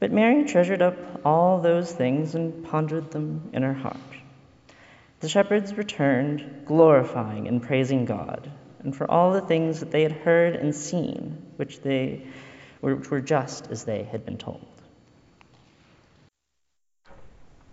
[0.00, 3.96] But Mary treasured up all those things and pondered them in her heart.
[5.20, 8.48] The shepherds returned, glorifying and praising God,
[8.84, 12.26] and for all the things that they had heard and seen, which they
[12.80, 14.64] which were just as they had been told.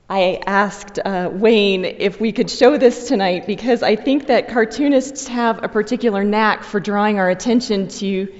[0.09, 5.27] I asked uh, Wayne if we could show this tonight because I think that cartoonists
[5.27, 8.33] have a particular knack for drawing our attention to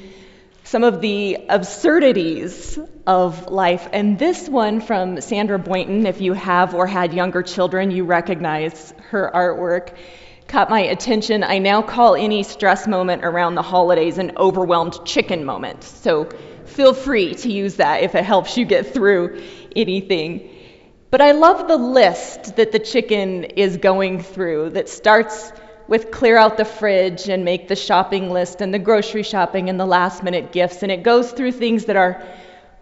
[0.65, 3.87] some of the absurdities of life.
[3.93, 8.91] And this one from Sandra Boynton, if you have or had younger children, you recognize
[9.09, 9.95] her artwork,
[10.47, 11.43] caught my attention.
[11.43, 15.83] I now call any stress moment around the holidays an overwhelmed chicken moment.
[15.83, 16.29] So
[16.65, 19.43] feel free to use that if it helps you get through
[19.75, 20.49] anything.
[21.11, 25.53] But I love the list that the chicken is going through that starts
[25.87, 29.79] with clear out the fridge and make the shopping list and the grocery shopping and
[29.79, 30.83] the last minute gifts.
[30.83, 32.23] And it goes through things that are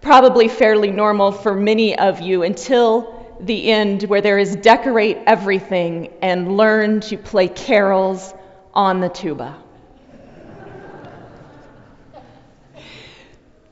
[0.01, 6.13] probably fairly normal for many of you until the end, where there is decorate everything
[6.21, 8.33] and learn to play carols
[8.73, 9.57] on the tuba.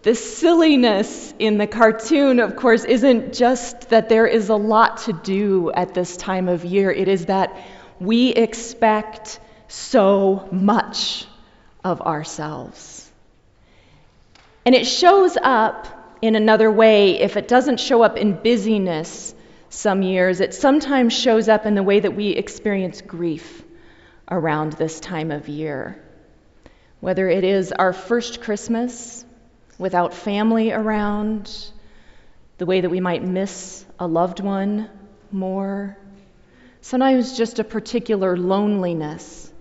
[0.03, 5.13] The silliness in the cartoon, of course, isn't just that there is a lot to
[5.13, 6.91] do at this time of year.
[6.91, 7.55] It is that
[8.01, 11.27] we expect so much
[11.83, 13.09] of ourselves.
[14.65, 15.87] And it shows up
[16.19, 19.35] in another way if it doesn't show up in busyness
[19.69, 20.41] some years.
[20.41, 23.63] It sometimes shows up in the way that we experience grief
[24.29, 26.03] around this time of year.
[27.01, 29.23] Whether it is our first Christmas
[29.77, 31.71] without family around,
[32.57, 34.89] the way that we might miss a loved one
[35.31, 35.97] more,
[36.81, 39.51] Sometimes just a particular loneliness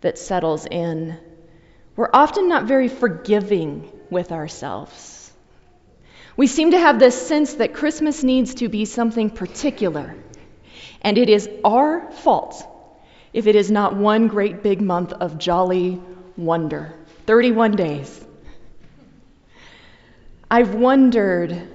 [0.00, 1.16] that settles in.
[1.94, 5.30] We're often not very forgiving with ourselves.
[6.36, 10.14] We seem to have this sense that Christmas needs to be something particular,
[11.02, 12.64] and it is our fault
[13.32, 16.00] if it is not one great big month of jolly
[16.36, 16.94] wonder
[17.26, 18.24] 31 days.
[20.50, 21.68] I've wondered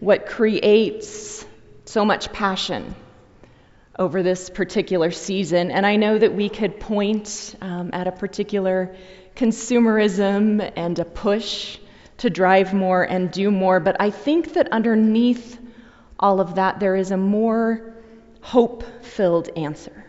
[0.00, 1.46] what creates
[1.84, 2.94] so much passion
[3.98, 5.70] over this particular season.
[5.70, 8.96] And I know that we could point um, at a particular
[9.36, 11.78] consumerism and a push
[12.18, 15.58] to drive more and do more, but I think that underneath
[16.18, 17.94] all of that, there is a more
[18.40, 20.04] hope filled answer.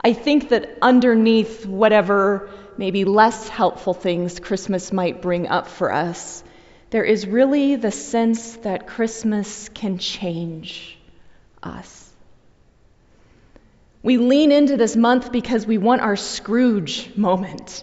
[0.00, 6.44] I think that underneath whatever maybe less helpful things Christmas might bring up for us,
[6.90, 10.98] there is really the sense that Christmas can change
[11.62, 12.05] us.
[14.06, 17.82] We lean into this month because we want our Scrooge moment.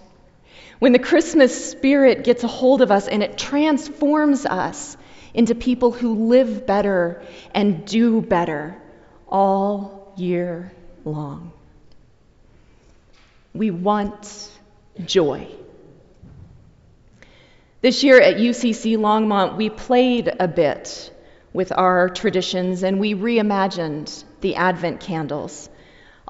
[0.80, 4.96] When the Christmas spirit gets a hold of us and it transforms us
[5.34, 7.22] into people who live better
[7.54, 8.82] and do better
[9.28, 10.72] all year
[11.04, 11.52] long.
[13.54, 14.50] We want
[15.04, 15.50] joy.
[17.82, 21.12] This year at UCC Longmont, we played a bit
[21.52, 25.70] with our traditions and we reimagined the Advent candles,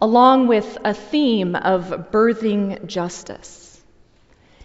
[0.03, 3.81] along with a theme of birthing justice.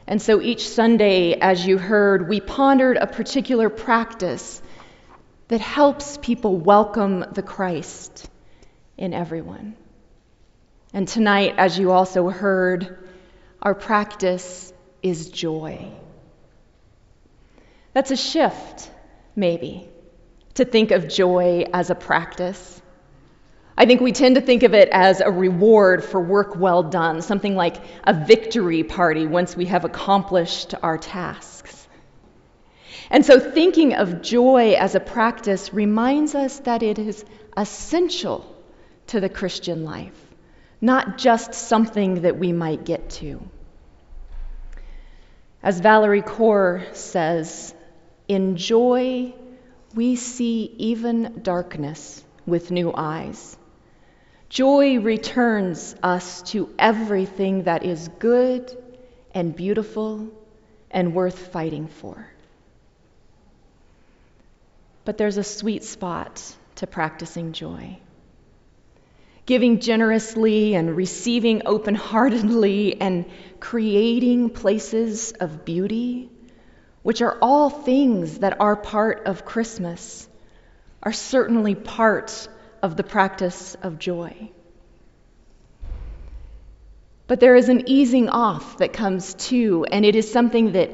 [0.04, 4.60] And so each Sunday, as you heard, we pondered a particular practice
[5.46, 8.28] that helps people welcome the Christ
[8.96, 9.76] in everyone.
[10.92, 13.08] And tonight, as you also heard,
[13.62, 14.72] our practice
[15.04, 15.88] is joy.
[17.92, 18.90] That's a shift,
[19.36, 19.88] maybe,
[20.54, 22.82] to think of joy as a practice.
[23.80, 27.22] I think we tend to think of it as a reward for work well done,
[27.22, 31.86] something like a victory party once we have accomplished our tasks.
[33.08, 37.24] And so, thinking of joy as a practice reminds us that it is
[37.56, 38.52] essential
[39.06, 40.20] to the Christian life,
[40.80, 43.40] not just something that we might get to.
[45.62, 47.72] As Valarie Kaur says,
[48.26, 49.32] in joy,
[49.94, 53.56] we see even darkness with new eyes.
[54.48, 58.76] Joy returns us to everything that is good
[59.34, 60.28] and beautiful
[60.90, 62.26] and worth fighting for.
[65.04, 66.42] But there's a sweet spot
[66.76, 67.98] to practicing joy.
[69.44, 73.26] Giving generously and receiving open heartedly and
[73.60, 76.30] creating places of beauty,
[77.02, 80.28] which are all things that are part of Christmas,
[81.02, 82.48] are certainly part
[82.82, 84.50] of the practice of joy.
[87.26, 90.90] But there is an easing off that comes too, and it is something that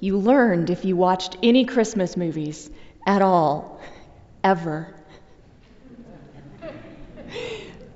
[0.00, 2.70] you learned if you watched any Christmas movies
[3.06, 3.80] at all,
[4.42, 4.94] ever.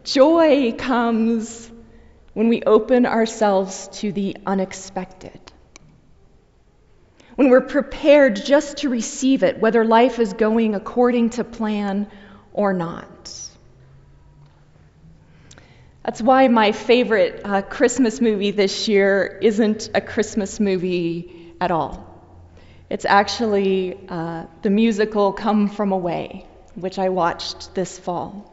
[0.05, 1.71] Joy comes
[2.35, 5.41] when we open ourselves to the unexpected.
[7.37, 12.11] When we're prepared just to receive it, whether life is going according to plan
[12.59, 13.33] or not.
[16.03, 22.05] That's why my favorite uh, Christmas movie this year isn't a Christmas movie at all.
[22.91, 28.53] It's actually uh, the musical Come From Away, which I watched this fall.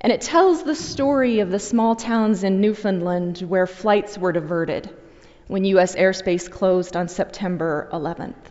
[0.00, 4.88] And it tells the story of the small towns in Newfoundland where flights were diverted
[5.48, 5.96] when U.S.
[5.96, 8.44] airspace closed on September 11th.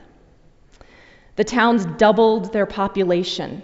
[1.38, 3.64] The towns doubled their population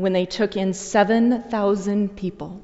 [0.00, 2.62] when they took in 7,000 people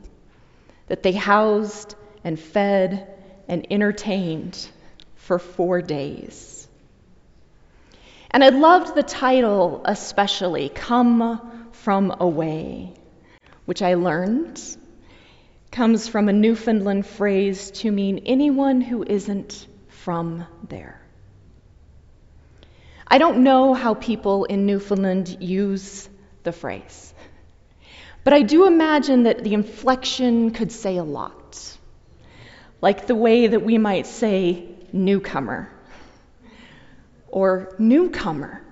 [0.89, 1.95] that they housed
[2.25, 3.07] and fed
[3.49, 4.69] and entertained
[5.17, 6.69] for four days.
[8.31, 12.93] And I loved the title especially, Come From Away,
[13.65, 14.61] which I learned
[15.71, 21.01] comes from a Newfoundland phrase to mean anyone who isn't from there.
[23.07, 26.09] I don't know how people in Newfoundland use
[26.43, 27.15] the phrase.
[28.27, 31.79] But I do imagine that the inflection could say a lot,
[32.83, 35.71] like the way that we might say newcomer
[37.29, 38.63] or newcomer.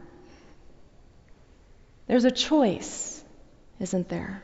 [2.08, 3.22] There's a choice,
[3.78, 4.42] isn't there?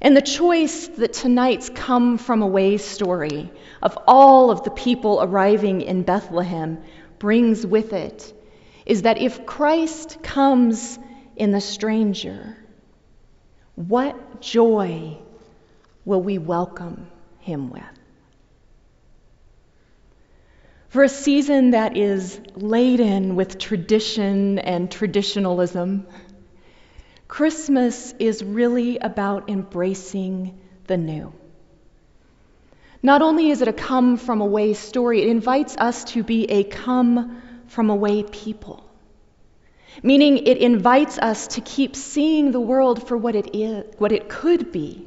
[0.00, 3.48] And the choice that tonight's come from away story
[3.80, 6.82] of all of the people arriving in Bethlehem
[7.20, 8.34] brings with it
[8.86, 10.98] is that if Christ comes
[11.36, 12.56] in the stranger,
[13.78, 15.16] what joy
[16.04, 17.06] will we welcome
[17.38, 17.82] him with?
[20.88, 26.08] For a season that is laden with tradition and traditionalism,
[27.28, 30.58] Christmas is really about embracing
[30.88, 31.32] the new.
[33.00, 36.64] Not only is it a come from away story, it invites us to be a
[36.64, 38.87] come from away people
[40.02, 44.28] meaning it invites us to keep seeing the world for what it is, what it
[44.28, 45.06] could be,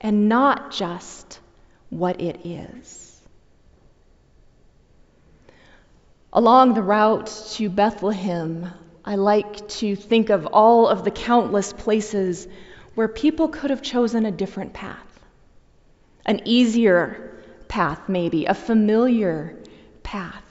[0.00, 1.40] and not just
[1.90, 3.20] what it is.
[6.32, 8.70] Along the route to Bethlehem,
[9.04, 12.46] I like to think of all of the countless places
[12.94, 15.20] where people could have chosen a different path.
[16.26, 19.56] An easier path, maybe, a familiar
[20.02, 20.44] path.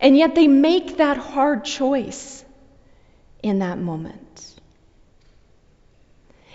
[0.00, 2.42] And yet they make that hard choice
[3.42, 4.54] in that moment.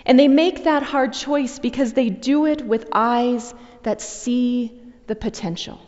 [0.04, 4.72] And they make that hard choice because they do it with eyes that see
[5.06, 5.80] the potential.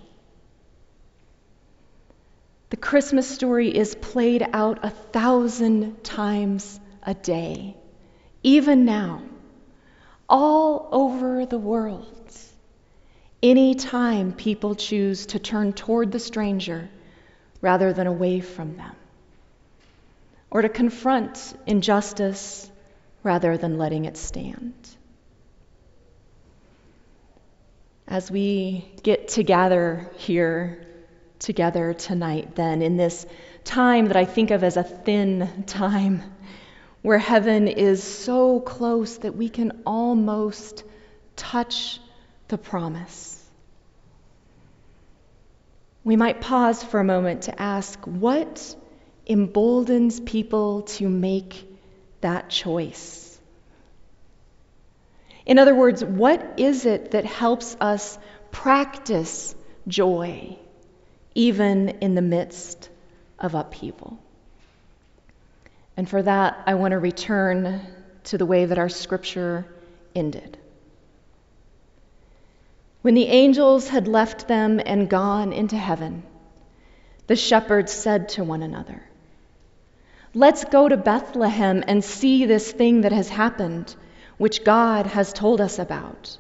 [2.71, 7.77] The Christmas story is played out a thousand times a day,
[8.43, 9.23] even now,
[10.29, 12.07] all over the world.
[13.43, 16.91] Any time people choose to turn toward the stranger
[17.61, 18.95] rather than away from them,
[20.51, 22.71] or to confront injustice
[23.23, 24.75] rather than letting it stand.
[28.07, 30.87] As we get together here
[31.39, 33.27] together tonight, then, in this
[33.65, 36.23] time that I think of as a thin time,
[37.03, 40.85] where heaven is so close that we can almost
[41.37, 42.01] touch
[42.49, 43.38] the promise.
[46.09, 48.75] We might pause for a moment to ask what
[49.27, 51.71] emboldens people to make
[52.23, 53.39] that choice?
[55.45, 58.19] In other words, what is it that helps us
[58.51, 59.55] practice
[59.87, 60.57] joy
[61.35, 62.89] even in the midst
[63.39, 64.19] of upheaval?
[65.95, 67.83] And for that, I want to return
[68.25, 69.67] to the way that our scripture
[70.15, 70.57] ended.
[73.03, 76.25] When the angels had left them and gone into heaven,
[77.29, 79.03] the shepherds said to one another,
[80.35, 83.95] Let's go to Bethlehem and see this thing that has happened,
[84.37, 86.37] which God has told us about.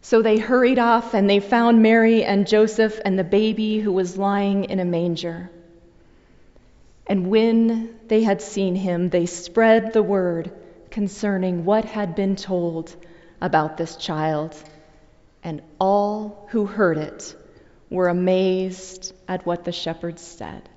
[0.00, 4.16] So they hurried off and they found Mary and Joseph and the baby who was
[4.16, 5.50] lying in a manger.
[7.06, 10.50] And when they had seen him, they spread the word
[10.90, 12.94] concerning what had been told
[13.40, 14.56] about this child
[15.42, 17.36] and all who heard it
[17.88, 20.68] were amazed at what the shepherds said.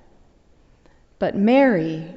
[1.18, 2.14] But Mary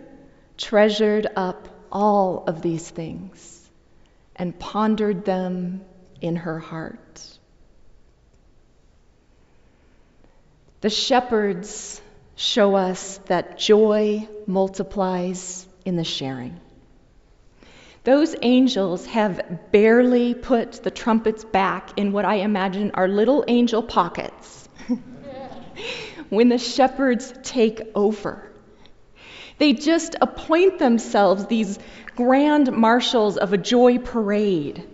[0.57, 3.69] treasured up all of these things
[4.35, 5.81] and pondered them
[6.21, 7.37] in her heart.
[10.81, 12.01] The shepherds
[12.35, 16.59] show us that joy multiplies in the sharing.
[18.07, 19.41] Those angels have
[19.73, 24.69] barely put the trumpets back in what I imagine are little angel pockets
[26.29, 28.49] when the shepherds take over.
[29.57, 31.79] They just appoint themselves these
[32.15, 34.87] grand marshals of a joy parade.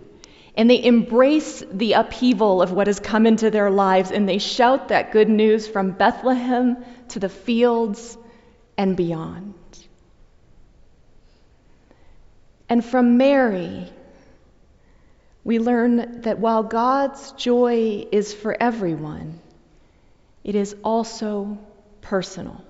[0.56, 4.88] And they embrace the upheaval of what has come into their lives and they shout
[4.88, 8.18] that good news from Bethlehem to the fields
[8.76, 9.54] and beyond.
[12.68, 13.88] And from Mary,
[15.44, 19.38] we learn that while God's joy is for everyone,
[20.42, 21.58] it is also
[22.00, 22.64] personal.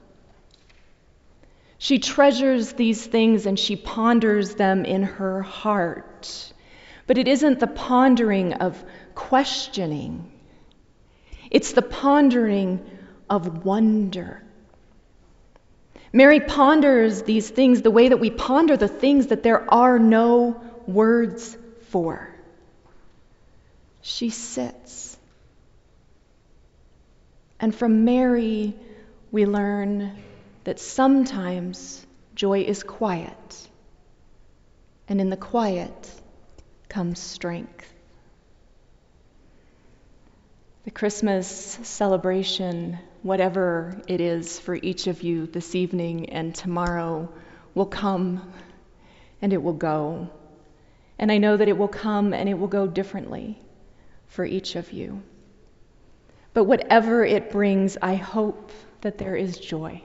[1.79, 6.53] She treasures these things and she ponders them in her heart.
[7.07, 8.83] But it isn't the pondering of
[9.15, 10.33] questioning,
[11.51, 12.85] it's the pondering
[13.29, 14.43] of wonder.
[16.15, 20.63] Mary ponders these things the way that we ponder the things that there are no
[20.87, 21.57] words
[21.89, 22.33] for.
[24.01, 25.19] She sits.
[27.59, 28.77] And from Mary,
[29.33, 30.13] we learn
[30.63, 32.07] that sometimes
[32.37, 33.69] joy is quiet,
[35.09, 36.11] and in the quiet
[36.89, 37.93] comes strength.
[40.85, 41.49] The Christmas
[41.83, 47.27] celebration whatever it is for each of you this evening and tomorrow
[47.75, 48.53] will come
[49.41, 50.29] and it will go.
[51.19, 53.59] And I know that it will come and it will go differently
[54.27, 55.23] for each of you.
[56.53, 60.03] But whatever it brings, I hope that there is joy.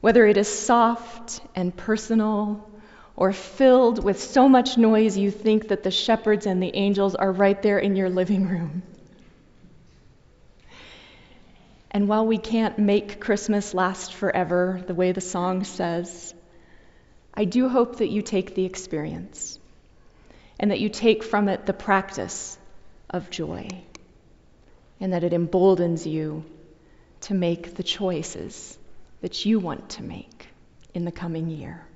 [0.00, 2.66] Whether it is soft and personal
[3.14, 7.30] or filled with so much noise you think that the shepherds and the angels are
[7.30, 8.82] right there in your living room.
[11.94, 16.34] And while we can't make Christmas last forever, the way the song says,
[17.32, 19.60] I do hope that you take the experience
[20.58, 22.58] and that you take from it the practice
[23.08, 23.68] of joy
[24.98, 26.44] and that it emboldens you
[27.22, 28.76] to make the choices
[29.20, 30.48] that you want to make
[30.94, 31.86] in the coming year.